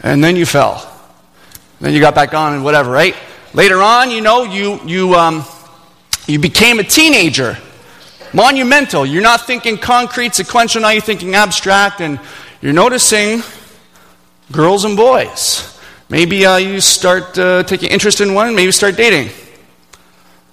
And 0.00 0.24
then 0.24 0.36
you 0.36 0.46
fell. 0.46 0.90
Then 1.80 1.92
you 1.92 2.00
got 2.00 2.14
back 2.14 2.32
on 2.32 2.54
and 2.54 2.64
whatever, 2.64 2.90
right? 2.90 3.14
Later 3.52 3.82
on, 3.82 4.10
you 4.10 4.22
know, 4.22 4.44
you, 4.44 4.80
you, 4.86 5.14
um, 5.14 5.44
you 6.26 6.38
became 6.38 6.78
a 6.78 6.82
teenager. 6.82 7.58
Monumental. 8.32 9.04
You're 9.04 9.22
not 9.22 9.46
thinking 9.46 9.76
concrete, 9.76 10.34
sequential, 10.34 10.80
now 10.80 10.88
you're 10.88 11.02
thinking 11.02 11.34
abstract, 11.34 12.00
and 12.00 12.18
you're 12.62 12.72
noticing 12.72 13.42
girls 14.50 14.84
and 14.84 14.96
boys. 14.96 15.73
Maybe 16.08 16.44
uh, 16.44 16.56
you 16.56 16.80
start 16.80 17.38
uh, 17.38 17.62
taking 17.62 17.90
interest 17.90 18.20
in 18.20 18.34
one, 18.34 18.54
maybe 18.54 18.72
start 18.72 18.96
dating. 18.96 19.32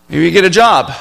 Maybe 0.09 0.25
you 0.25 0.31
get 0.31 0.45
a 0.45 0.49
job. 0.49 0.93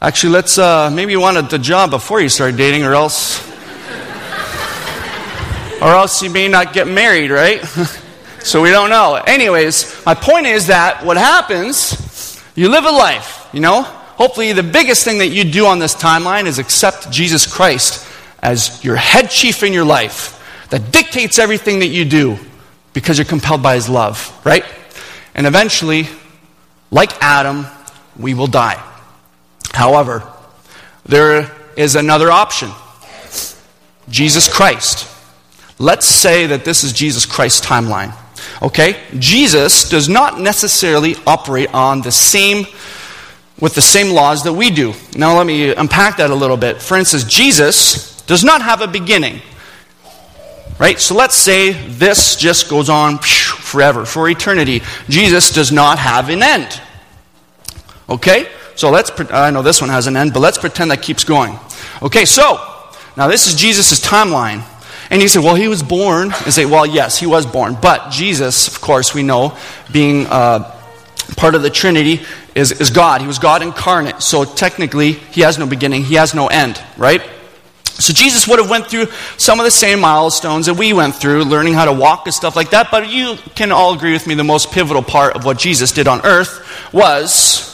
Actually, 0.00 0.32
let's, 0.32 0.58
uh, 0.58 0.90
maybe 0.90 1.12
you 1.12 1.20
wanted 1.20 1.50
the 1.50 1.58
job 1.58 1.90
before 1.90 2.20
you 2.20 2.28
start 2.28 2.56
dating, 2.56 2.84
or 2.84 2.94
else, 2.94 3.46
or 5.82 5.88
else 5.88 6.22
you 6.22 6.30
may 6.30 6.48
not 6.48 6.72
get 6.72 6.88
married, 6.88 7.30
right? 7.30 7.64
so 8.40 8.62
we 8.62 8.70
don't 8.70 8.90
know. 8.90 9.16
Anyways, 9.26 10.04
my 10.06 10.14
point 10.14 10.46
is 10.46 10.68
that 10.68 11.04
what 11.04 11.16
happens, 11.16 12.40
you 12.54 12.68
live 12.68 12.84
a 12.84 12.90
life, 12.90 13.48
you 13.52 13.60
know? 13.60 13.96
hopefully 14.20 14.52
the 14.52 14.62
biggest 14.62 15.02
thing 15.02 15.16
that 15.16 15.28
you 15.28 15.44
do 15.44 15.64
on 15.64 15.78
this 15.78 15.94
timeline 15.94 16.44
is 16.44 16.58
accept 16.58 17.10
Jesus 17.10 17.50
Christ 17.50 18.06
as 18.42 18.84
your 18.84 18.96
head 18.96 19.30
chief 19.30 19.62
in 19.62 19.72
your 19.72 19.86
life 19.86 20.36
that 20.68 20.92
dictates 20.92 21.38
everything 21.38 21.78
that 21.78 21.86
you 21.86 22.04
do 22.04 22.38
because 22.92 23.18
you're 23.18 23.24
compelled 23.24 23.62
by 23.62 23.74
his 23.74 23.88
love, 23.88 24.38
right? 24.44 24.64
And 25.34 25.46
eventually, 25.46 26.08
like 26.90 27.12
Adam, 27.22 27.66
we 28.18 28.34
will 28.34 28.46
die. 28.46 28.82
However, 29.72 30.30
there 31.04 31.50
is 31.76 31.96
another 31.96 32.30
option 32.30 32.70
Jesus 34.08 34.52
Christ. 34.52 35.08
Let's 35.78 36.06
say 36.06 36.46
that 36.46 36.64
this 36.64 36.84
is 36.84 36.92
Jesus 36.92 37.24
Christ's 37.24 37.64
timeline. 37.64 38.14
Okay? 38.60 39.00
Jesus 39.18 39.88
does 39.88 40.08
not 40.08 40.40
necessarily 40.40 41.14
operate 41.26 41.72
on 41.72 42.02
the 42.02 42.12
same 42.12 42.66
with 43.60 43.74
the 43.74 43.82
same 43.82 44.14
laws 44.14 44.42
that 44.44 44.52
we 44.52 44.70
do. 44.70 44.94
Now, 45.16 45.36
let 45.36 45.46
me 45.46 45.74
unpack 45.74 46.16
that 46.16 46.30
a 46.30 46.34
little 46.34 46.56
bit. 46.56 46.80
For 46.80 46.96
instance, 46.96 47.24
Jesus 47.24 48.22
does 48.22 48.42
not 48.42 48.62
have 48.62 48.80
a 48.80 48.86
beginning. 48.86 49.42
Right? 50.80 50.98
So 50.98 51.14
let's 51.14 51.34
say 51.34 51.72
this 51.72 52.36
just 52.36 52.70
goes 52.70 52.88
on 52.88 53.18
forever, 53.18 54.06
for 54.06 54.30
eternity. 54.30 54.80
Jesus 55.10 55.52
does 55.52 55.70
not 55.70 55.98
have 55.98 56.30
an 56.30 56.42
end. 56.42 56.80
Okay? 58.08 58.48
So 58.76 58.90
let's, 58.90 59.12
I 59.30 59.50
know 59.50 59.60
this 59.60 59.82
one 59.82 59.90
has 59.90 60.06
an 60.06 60.16
end, 60.16 60.32
but 60.32 60.40
let's 60.40 60.56
pretend 60.56 60.90
that 60.90 61.02
keeps 61.02 61.22
going. 61.22 61.58
Okay, 62.00 62.24
so, 62.24 62.56
now 63.14 63.28
this 63.28 63.46
is 63.46 63.54
Jesus' 63.54 64.00
timeline. 64.00 64.64
And 65.10 65.20
you 65.20 65.28
say, 65.28 65.38
well, 65.38 65.54
he 65.54 65.68
was 65.68 65.82
born. 65.82 66.32
And 66.32 66.52
say, 66.52 66.64
well, 66.64 66.86
yes, 66.86 67.18
he 67.18 67.26
was 67.26 67.44
born. 67.44 67.76
But 67.80 68.10
Jesus, 68.10 68.66
of 68.68 68.80
course, 68.80 69.12
we 69.12 69.22
know, 69.22 69.54
being 69.92 70.26
uh, 70.28 70.74
part 71.36 71.54
of 71.54 71.62
the 71.62 71.68
Trinity, 71.68 72.22
is, 72.54 72.72
is 72.72 72.88
God. 72.88 73.20
He 73.20 73.26
was 73.26 73.38
God 73.38 73.62
incarnate. 73.62 74.22
So 74.22 74.44
technically, 74.44 75.12
he 75.12 75.42
has 75.42 75.58
no 75.58 75.66
beginning, 75.66 76.04
he 76.04 76.14
has 76.14 76.34
no 76.34 76.46
end, 76.46 76.82
right? 76.96 77.20
So 78.00 78.12
Jesus 78.12 78.48
would 78.48 78.58
have 78.58 78.70
went 78.70 78.86
through 78.86 79.06
some 79.36 79.60
of 79.60 79.64
the 79.64 79.70
same 79.70 80.00
milestones 80.00 80.66
that 80.66 80.74
we 80.74 80.92
went 80.92 81.14
through, 81.14 81.44
learning 81.44 81.74
how 81.74 81.84
to 81.84 81.92
walk 81.92 82.26
and 82.26 82.34
stuff 82.34 82.56
like 82.56 82.70
that. 82.70 82.90
But 82.90 83.10
you 83.10 83.36
can 83.54 83.72
all 83.72 83.94
agree 83.94 84.12
with 84.12 84.26
me 84.26 84.34
the 84.34 84.44
most 84.44 84.72
pivotal 84.72 85.02
part 85.02 85.36
of 85.36 85.44
what 85.44 85.58
Jesus 85.58 85.92
did 85.92 86.08
on 86.08 86.24
earth 86.24 86.92
was 86.92 87.66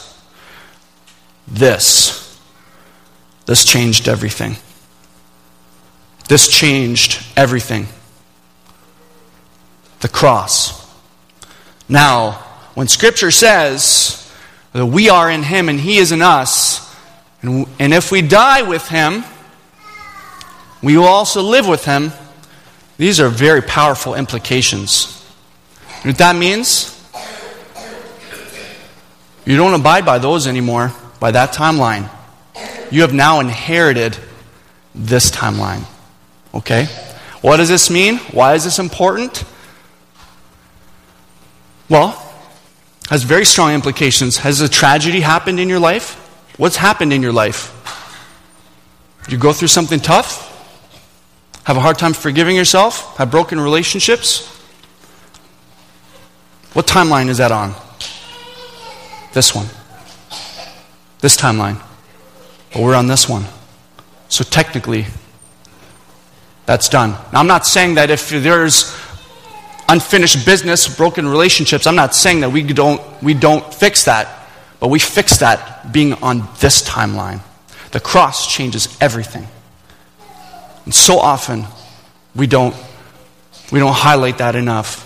this. 1.47 2.39
This 3.45 3.63
changed 3.63 4.09
everything. 4.09 4.57
This 6.27 6.49
changed 6.49 7.25
everything. 7.37 7.87
The 10.01 10.09
cross. 10.09 10.85
Now, 11.87 12.31
when 12.73 12.87
Scripture 12.87 13.31
says 13.31 14.29
that 14.73 14.85
we 14.85 15.09
are 15.09 15.31
in 15.31 15.43
Him 15.43 15.69
and 15.69 15.79
He 15.79 15.97
is 15.97 16.11
in 16.11 16.21
us, 16.21 16.95
and, 17.41 17.65
and 17.79 17.93
if 17.93 18.11
we 18.11 18.21
die 18.21 18.63
with 18.63 18.89
Him, 18.89 19.23
we 20.81 20.97
will 20.97 21.05
also 21.05 21.41
live 21.41 21.67
with 21.67 21.85
Him, 21.85 22.11
these 22.97 23.19
are 23.19 23.29
very 23.29 23.61
powerful 23.61 24.15
implications. 24.15 25.13
What 26.03 26.17
that 26.17 26.35
means? 26.35 26.93
You 29.45 29.55
don't 29.55 29.73
abide 29.79 30.05
by 30.05 30.17
those 30.17 30.47
anymore, 30.47 30.91
by 31.19 31.31
that 31.31 31.53
timeline. 31.53 32.09
You 32.91 33.01
have 33.01 33.13
now 33.13 33.39
inherited 33.39 34.17
this 34.93 35.31
timeline. 35.31 35.85
Okay? 36.53 36.85
What 37.41 37.57
does 37.57 37.69
this 37.69 37.89
mean? 37.89 38.17
Why 38.31 38.55
is 38.55 38.63
this 38.63 38.79
important? 38.79 39.43
Well, 41.89 42.23
has 43.09 43.23
very 43.23 43.45
strong 43.45 43.73
implications. 43.73 44.37
Has 44.37 44.59
a 44.59 44.67
tragedy 44.67 45.21
happened 45.21 45.59
in 45.59 45.69
your 45.69 45.79
life? 45.79 46.15
What's 46.57 46.75
happened 46.75 47.13
in 47.13 47.21
your 47.21 47.31
life? 47.31 47.73
You 49.29 49.37
go 49.37 49.53
through 49.53 49.69
something 49.69 49.99
tough? 49.99 50.45
Have 51.67 51.75
a 51.75 51.81
hard 51.81 51.97
time 51.97 52.13
forgiving 52.13 52.55
yourself? 52.55 53.17
Have 53.17 53.29
broken 53.29 53.59
relationships? 53.59 54.47
What 56.71 56.87
timeline 56.87 57.27
is 57.27 57.39
that 57.39 57.51
on? 57.51 57.75
This 59.33 59.53
one. 59.53 59.65
This 61.19 61.35
timeline. 61.35 61.83
But 62.71 62.83
we're 62.83 62.95
on 62.95 63.07
this 63.07 63.27
one. 63.27 63.43
So 64.29 64.45
technically, 64.45 65.07
that's 66.65 66.87
done. 66.87 67.11
Now, 67.33 67.41
I'm 67.41 67.47
not 67.47 67.65
saying 67.65 67.95
that 67.95 68.11
if 68.11 68.29
there's 68.29 68.97
unfinished 69.89 70.45
business, 70.45 70.87
broken 70.87 71.27
relationships, 71.27 71.85
I'm 71.85 71.97
not 71.97 72.15
saying 72.15 72.39
that 72.39 72.49
we 72.49 72.63
don't, 72.63 73.01
we 73.21 73.33
don't 73.33 73.73
fix 73.73 74.05
that, 74.05 74.47
but 74.79 74.87
we 74.87 74.99
fix 74.99 75.39
that 75.39 75.91
being 75.91 76.13
on 76.23 76.47
this 76.61 76.81
timeline. 76.87 77.41
The 77.91 77.99
cross 77.99 78.47
changes 78.47 78.97
everything. 79.01 79.49
And 80.87 80.95
so 80.95 81.19
often, 81.19 81.65
we 82.33 82.47
don't, 82.47 82.73
we 83.73 83.79
don't 83.79 83.91
highlight 83.91 84.37
that 84.37 84.55
enough. 84.55 85.03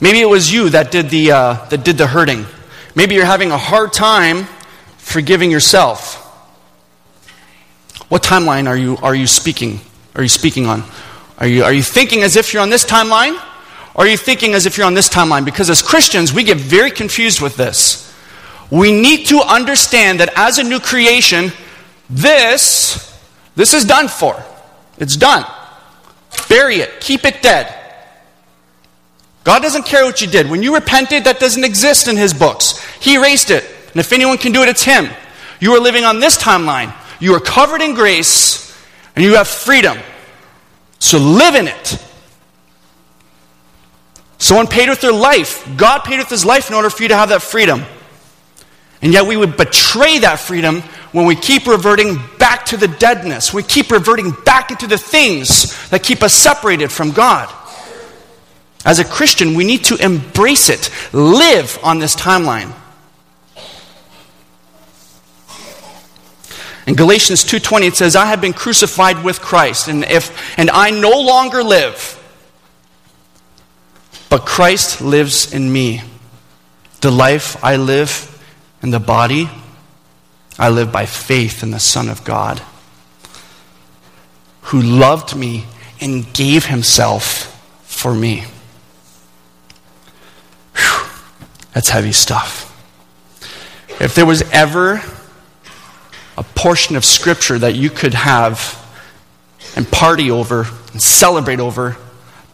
Maybe 0.00 0.22
it 0.22 0.28
was 0.30 0.50
you 0.50 0.70
that 0.70 0.90
did 0.90 1.10
the, 1.10 1.32
uh, 1.32 1.54
that 1.66 1.84
did 1.84 1.98
the 1.98 2.06
hurting. 2.06 2.46
Maybe 2.94 3.16
you're 3.16 3.26
having 3.26 3.50
a 3.50 3.58
hard 3.58 3.92
time 3.92 4.44
forgiving 4.96 5.50
yourself. 5.50 6.14
What 8.08 8.22
timeline 8.22 8.66
are 8.66 8.78
you, 8.78 8.96
are 9.02 9.14
you 9.14 9.26
speaking? 9.26 9.80
are 10.14 10.22
you 10.22 10.30
speaking 10.30 10.64
on? 10.64 10.84
Are 11.36 11.46
you, 11.46 11.62
are 11.62 11.72
you 11.74 11.82
thinking 11.82 12.22
as 12.22 12.36
if 12.36 12.54
you're 12.54 12.62
on 12.62 12.70
this 12.70 12.86
timeline? 12.86 13.38
Or 13.94 14.06
are 14.06 14.08
you 14.08 14.16
thinking 14.16 14.54
as 14.54 14.64
if 14.64 14.78
you're 14.78 14.86
on 14.86 14.94
this 14.94 15.10
timeline? 15.10 15.44
Because 15.44 15.68
as 15.68 15.82
Christians, 15.82 16.32
we 16.32 16.44
get 16.44 16.56
very 16.56 16.90
confused 16.90 17.42
with 17.42 17.58
this. 17.58 18.10
We 18.70 18.98
need 18.98 19.26
to 19.26 19.42
understand 19.42 20.20
that 20.20 20.32
as 20.34 20.56
a 20.56 20.64
new 20.64 20.80
creation, 20.80 21.52
this, 22.08 23.13
this 23.56 23.74
is 23.74 23.84
done 23.84 24.08
for. 24.08 24.42
It's 24.98 25.16
done. 25.16 25.44
Bury 26.48 26.76
it. 26.76 27.00
Keep 27.00 27.24
it 27.24 27.42
dead. 27.42 27.72
God 29.44 29.60
doesn't 29.62 29.84
care 29.84 30.04
what 30.04 30.20
you 30.20 30.26
did. 30.26 30.48
When 30.48 30.62
you 30.62 30.74
repented, 30.74 31.24
that 31.24 31.38
doesn't 31.38 31.64
exist 31.64 32.08
in 32.08 32.16
His 32.16 32.32
books. 32.32 32.82
He 33.00 33.14
erased 33.14 33.50
it. 33.50 33.64
And 33.64 33.96
if 33.96 34.12
anyone 34.12 34.38
can 34.38 34.52
do 34.52 34.62
it, 34.62 34.68
it's 34.68 34.82
Him. 34.82 35.08
You 35.60 35.72
are 35.72 35.80
living 35.80 36.04
on 36.04 36.20
this 36.20 36.36
timeline. 36.36 36.94
You 37.20 37.34
are 37.34 37.40
covered 37.40 37.80
in 37.80 37.94
grace 37.94 38.76
and 39.14 39.24
you 39.24 39.34
have 39.36 39.48
freedom. 39.48 39.98
So 40.98 41.18
live 41.18 41.54
in 41.54 41.68
it. 41.68 41.98
Someone 44.38 44.66
paid 44.66 44.88
with 44.88 45.00
their 45.00 45.12
life. 45.12 45.66
God 45.76 46.04
paid 46.04 46.18
with 46.18 46.28
his 46.28 46.44
life 46.44 46.68
in 46.68 46.74
order 46.74 46.90
for 46.90 47.02
you 47.02 47.08
to 47.08 47.16
have 47.16 47.30
that 47.30 47.42
freedom. 47.42 47.84
And 49.00 49.12
yet 49.12 49.26
we 49.26 49.36
would 49.36 49.56
betray 49.56 50.18
that 50.18 50.40
freedom 50.40 50.82
when 51.14 51.26
we 51.26 51.36
keep 51.36 51.68
reverting 51.68 52.18
back 52.40 52.64
to 52.66 52.76
the 52.76 52.88
deadness. 52.88 53.54
We 53.54 53.62
keep 53.62 53.92
reverting 53.92 54.32
back 54.44 54.72
into 54.72 54.88
the 54.88 54.98
things 54.98 55.88
that 55.90 56.02
keep 56.02 56.24
us 56.24 56.34
separated 56.34 56.90
from 56.90 57.12
God. 57.12 57.54
As 58.84 58.98
a 58.98 59.04
Christian, 59.04 59.54
we 59.54 59.62
need 59.62 59.84
to 59.84 59.96
embrace 60.04 60.68
it, 60.68 60.90
live 61.12 61.78
on 61.84 62.00
this 62.00 62.16
timeline. 62.16 62.72
In 66.84 66.96
Galatians 66.96 67.44
2:20 67.44 67.86
it 67.86 67.96
says, 67.96 68.16
"I 68.16 68.26
have 68.26 68.40
been 68.40 68.52
crucified 68.52 69.22
with 69.22 69.40
Christ, 69.40 69.86
and 69.86 70.04
if 70.04 70.32
and 70.58 70.68
I 70.68 70.90
no 70.90 71.12
longer 71.12 71.62
live, 71.62 72.18
but 74.28 74.44
Christ 74.46 75.00
lives 75.00 75.52
in 75.52 75.72
me. 75.72 76.02
The 77.02 77.12
life 77.12 77.56
I 77.62 77.76
live 77.76 78.36
in 78.82 78.90
the 78.90 78.98
body, 78.98 79.48
I 80.58 80.68
live 80.68 80.92
by 80.92 81.06
faith 81.06 81.62
in 81.62 81.70
the 81.70 81.80
Son 81.80 82.08
of 82.08 82.24
God, 82.24 82.62
who 84.62 84.80
loved 84.80 85.34
me 85.34 85.66
and 86.00 86.32
gave 86.32 86.66
himself 86.66 87.60
for 87.86 88.14
me." 88.14 88.46
Whew, 90.76 91.06
that's 91.72 91.90
heavy 91.90 92.12
stuff. 92.12 92.72
If 94.00 94.14
there 94.14 94.26
was 94.26 94.42
ever 94.52 95.02
a 96.36 96.42
portion 96.42 96.96
of 96.96 97.04
Scripture 97.04 97.58
that 97.58 97.74
you 97.74 97.90
could 97.90 98.14
have 98.14 98.76
and 99.76 99.90
party 99.90 100.30
over 100.30 100.68
and 100.92 101.02
celebrate 101.02 101.60
over, 101.60 101.96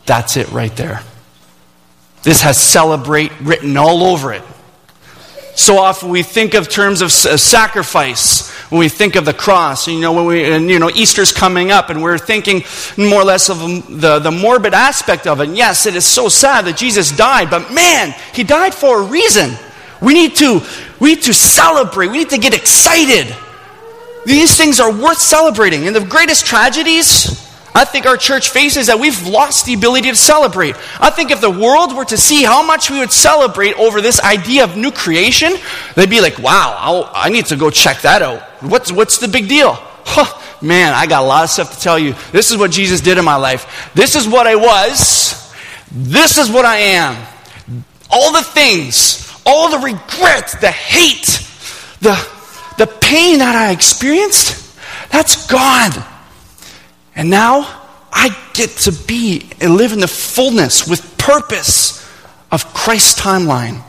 that's 0.07 0.37
it 0.37 0.51
right 0.51 0.75
there. 0.77 1.03
This 2.23 2.43
has 2.43 2.59
celebrate 2.59 3.33
written 3.41 3.77
all 3.77 4.05
over 4.05 4.33
it. 4.33 4.43
So 5.61 5.77
often 5.77 6.09
we 6.09 6.23
think 6.23 6.55
of 6.55 6.70
terms 6.70 7.03
of 7.03 7.12
sacrifice 7.12 8.51
when 8.70 8.79
we 8.79 8.88
think 8.88 9.14
of 9.14 9.27
the 9.27 9.35
cross. 9.35 9.87
You 9.87 10.01
know, 10.01 10.14
when 10.14 10.25
we, 10.25 10.51
and, 10.51 10.70
you 10.70 10.79
know, 10.79 10.88
Easter's 10.88 11.33
coming 11.33 11.70
up 11.70 11.90
and 11.90 12.03
we're 12.03 12.16
thinking 12.16 12.62
more 12.96 13.20
or 13.20 13.25
less 13.25 13.51
of 13.51 13.59
the, 14.01 14.20
the 14.20 14.31
morbid 14.31 14.73
aspect 14.73 15.27
of 15.27 15.38
it. 15.40 15.49
And 15.49 15.59
yes, 15.59 15.85
it 15.85 15.94
is 15.96 16.07
so 16.07 16.31
sad 16.31 16.64
that 16.64 16.79
Jesus 16.79 17.14
died, 17.14 17.51
but 17.51 17.70
man, 17.75 18.14
he 18.33 18.42
died 18.42 18.75
for 18.75 19.03
a 19.03 19.05
reason. 19.05 19.51
We 20.01 20.14
need 20.14 20.35
to, 20.37 20.62
we 20.99 21.16
need 21.16 21.25
to 21.25 21.35
celebrate. 21.35 22.09
We 22.09 22.16
need 22.16 22.31
to 22.31 22.38
get 22.38 22.55
excited. 22.55 23.37
These 24.25 24.57
things 24.57 24.81
are 24.81 24.90
worth 24.90 25.18
celebrating. 25.18 25.87
And 25.87 25.94
the 25.94 26.03
greatest 26.07 26.46
tragedies 26.46 27.50
I 27.74 27.85
think 27.85 28.06
our 28.06 28.16
church 28.16 28.50
faces 28.50 28.88
that 28.88 28.98
we've 28.98 29.26
lost 29.26 29.66
the 29.66 29.74
ability 29.74 30.11
to 30.11 30.16
celebrate. 30.16 30.74
I 31.00 31.11
think 31.11 31.30
if 31.30 31.40
the 31.40 31.50
world 31.50 31.94
were 31.94 32.04
to 32.06 32.16
see 32.16 32.42
how 32.42 32.66
much 32.66 32.90
we 32.90 32.98
would 32.98 33.12
celebrate 33.12 33.74
over 33.78 34.00
this 34.00 34.20
idea 34.20 34.64
of 34.64 34.76
new 34.76 34.90
creation, 34.90 35.52
they'd 35.94 36.11
be 36.11 36.20
like, 36.20 36.38
wow, 36.38 36.76
I'll, 36.78 37.11
i 37.14 37.28
need 37.28 37.46
to 37.46 37.56
go 37.56 37.70
check 37.70 38.02
that 38.02 38.22
out. 38.22 38.40
What's, 38.62 38.90
what's 38.90 39.18
the 39.18 39.28
big 39.28 39.48
deal? 39.48 39.78
Huh, 40.02 40.40
man, 40.61 40.92
I 40.92 41.06
got 41.06 41.22
a 41.22 41.26
lot 41.26 41.44
of 41.44 41.50
stuff 41.50 41.76
to 41.76 41.80
tell 41.80 41.98
you. 41.98 42.14
This 42.33 42.50
is 42.50 42.56
what 42.56 42.72
Jesus 42.72 43.00
did 43.00 43.16
in 43.16 43.24
my 43.24 43.37
life. 43.37 43.92
This 43.94 44.16
is 44.16 44.26
what 44.26 44.48
I 44.48 44.56
was. 44.56 45.54
This 45.92 46.37
is 46.37 46.50
what 46.50 46.64
I 46.64 46.76
am. 46.78 47.26
All 48.11 48.33
the 48.33 48.42
things, 48.42 49.40
all 49.46 49.70
the 49.70 49.78
regret, 49.78 50.56
the 50.61 50.70
hate, 50.72 51.26
the 52.00 52.16
the 52.80 52.87
pain 52.87 53.38
that 53.38 53.54
I 53.54 53.72
experienced, 53.72 54.74
that's 55.12 55.46
gone. 55.46 55.92
And 57.20 57.28
now 57.28 57.83
I 58.11 58.35
get 58.54 58.70
to 58.70 58.92
be 58.92 59.50
and 59.61 59.76
live 59.76 59.92
in 59.92 60.00
the 60.00 60.09
fullness 60.09 60.88
with 60.88 61.18
purpose 61.18 62.02
of 62.50 62.72
Christ's 62.72 63.20
timeline 63.20 63.83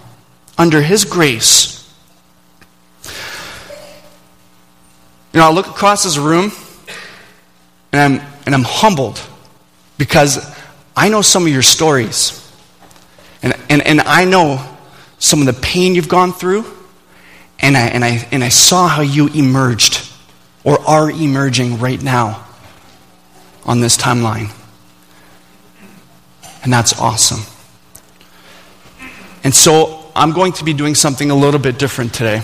under 0.58 0.82
His 0.82 1.06
grace. 1.06 1.90
You 5.34 5.40
know, 5.40 5.48
I 5.48 5.54
look 5.54 5.68
across 5.68 6.04
this 6.04 6.18
room 6.18 6.52
and 7.94 8.20
I'm, 8.20 8.28
and 8.46 8.54
I'm 8.54 8.66
humbled 8.66 9.22
because 9.98 10.54
I 10.94 11.08
know 11.08 11.22
some 11.22 11.44
of 11.44 11.54
your 11.54 11.62
stories. 11.62 12.38
And, 13.42 13.54
and, 13.70 13.82
and 13.82 14.02
I 14.02 14.26
know 14.26 14.78
some 15.20 15.40
of 15.40 15.46
the 15.46 15.54
pain 15.54 15.96
you've 15.96 16.10
gone 16.10 16.34
through. 16.34 16.66
And 17.60 17.78
I, 17.78 17.88
and, 17.88 18.04
I, 18.04 18.28
and 18.34 18.44
I 18.44 18.50
saw 18.50 18.90
how 18.90 19.04
you 19.04 19.28
emerged 19.28 20.06
or 20.66 20.82
are 20.82 21.10
emerging 21.10 21.80
right 21.80 22.02
now 22.02 22.48
on 23.66 23.80
this 23.80 23.98
timeline. 23.98 24.52
And 26.64 26.72
that's 26.72 27.00
awesome. 27.00 27.42
And 29.44 29.54
so 29.54 30.12
I'm 30.16 30.32
going 30.32 30.54
to 30.54 30.64
be 30.64 30.74
doing 30.74 30.96
something 30.96 31.32
a 31.32 31.36
little 31.36 31.60
bit 31.60 31.80
different 31.80 32.14
today. 32.14 32.44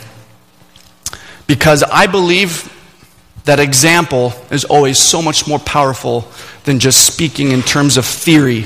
Because 1.45 1.83
I 1.83 2.07
believe 2.07 2.73
that 3.45 3.59
example 3.59 4.33
is 4.51 4.65
always 4.65 4.99
so 4.99 5.21
much 5.21 5.47
more 5.47 5.59
powerful 5.59 6.27
than 6.65 6.79
just 6.79 7.05
speaking 7.05 7.51
in 7.51 7.61
terms 7.61 7.95
of 7.95 8.05
theory. 8.05 8.65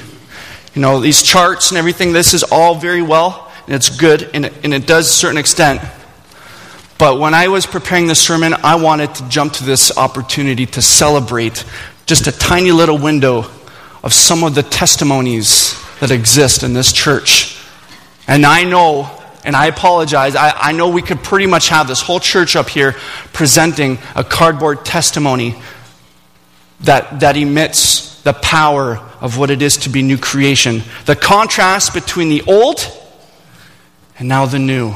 You 0.74 0.82
know, 0.82 1.00
these 1.00 1.22
charts 1.22 1.70
and 1.70 1.78
everything, 1.78 2.14
this 2.14 2.34
is 2.34 2.44
all 2.44 2.76
very 2.76 3.02
well, 3.02 3.52
and 3.68 3.76
it's 3.76 3.90
good, 3.96 4.30
and 4.34 4.46
it, 4.46 4.54
and 4.64 4.74
it 4.74 4.88
does 4.88 5.08
a 5.08 5.14
certain 5.14 5.38
extent. 5.38 5.82
But 6.98 7.20
when 7.20 7.34
I 7.34 7.50
was 7.50 7.66
preparing 7.66 8.08
the 8.08 8.16
sermon, 8.16 8.54
I 8.64 8.76
wanted 8.76 9.14
to 9.16 9.28
jump 9.28 9.54
to 9.54 9.64
this 9.64 9.96
opportunity 9.98 10.66
to 10.68 10.82
celebrate 10.82 11.66
just 12.12 12.28
a 12.28 12.32
tiny 12.34 12.74
little 12.74 12.98
window 12.98 13.46
of 14.04 14.12
some 14.12 14.44
of 14.44 14.54
the 14.54 14.62
testimonies 14.62 15.82
that 16.02 16.12
exist 16.12 16.62
in 16.62 16.74
this 16.74 16.92
church. 16.92 17.58
And 18.28 18.46
I 18.46 18.66
know, 18.66 19.10
and 19.46 19.56
I 19.56 19.68
apologize, 19.68 20.36
I, 20.36 20.52
I 20.52 20.72
know 20.74 20.90
we 20.90 21.02
could 21.02 21.24
pretty 21.24 21.46
much 21.46 21.70
have 21.70 21.88
this 21.88 22.02
whole 22.02 22.20
church 22.20 22.58
up 22.58 22.68
here 22.68 22.98
presenting 23.32 23.98
a 24.14 24.26
cardboard 24.26 24.84
testimony 24.84 25.56
that, 26.82 27.22
that 27.22 27.38
emits 27.38 28.22
the 28.24 28.34
power 28.34 28.98
of 29.22 29.38
what 29.38 29.50
it 29.50 29.62
is 29.62 29.78
to 29.78 29.90
be 29.90 30.02
new 30.02 30.18
creation. 30.18 30.84
The 31.06 31.16
contrast 31.16 31.94
between 31.94 32.28
the 32.28 32.42
old 32.42 32.86
and 34.20 34.28
now 34.28 34.48
the 34.48 34.60
new. 34.60 34.96